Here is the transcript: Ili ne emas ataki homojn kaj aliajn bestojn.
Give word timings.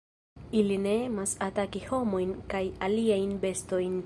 Ili 0.61 0.77
ne 0.85 0.93
emas 1.09 1.35
ataki 1.49 1.83
homojn 1.91 2.35
kaj 2.55 2.65
aliajn 2.89 3.41
bestojn. 3.47 3.99